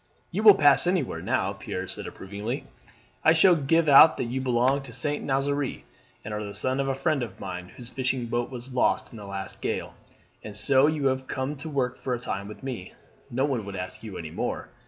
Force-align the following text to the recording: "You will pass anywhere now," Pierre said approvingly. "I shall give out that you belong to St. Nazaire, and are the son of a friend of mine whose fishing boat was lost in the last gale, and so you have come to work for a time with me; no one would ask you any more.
"You 0.31 0.41
will 0.41 0.55
pass 0.55 0.87
anywhere 0.87 1.21
now," 1.21 1.53
Pierre 1.53 1.87
said 1.87 2.07
approvingly. 2.07 2.63
"I 3.23 3.33
shall 3.33 3.55
give 3.55 3.87
out 3.87 4.17
that 4.17 4.23
you 4.23 4.41
belong 4.41 4.81
to 4.81 4.91
St. 4.93 5.23
Nazaire, 5.23 5.83
and 6.25 6.33
are 6.33 6.43
the 6.43 6.55
son 6.55 6.79
of 6.79 6.87
a 6.87 6.95
friend 6.95 7.21
of 7.21 7.39
mine 7.39 7.69
whose 7.77 7.89
fishing 7.89 8.25
boat 8.25 8.49
was 8.49 8.73
lost 8.73 9.11
in 9.11 9.17
the 9.17 9.27
last 9.27 9.61
gale, 9.61 9.93
and 10.43 10.57
so 10.57 10.87
you 10.87 11.05
have 11.05 11.27
come 11.27 11.55
to 11.57 11.69
work 11.69 11.97
for 11.99 12.15
a 12.15 12.19
time 12.19 12.47
with 12.47 12.63
me; 12.63 12.93
no 13.29 13.45
one 13.45 13.63
would 13.63 13.75
ask 13.75 14.01
you 14.01 14.17
any 14.17 14.31
more. 14.31 14.69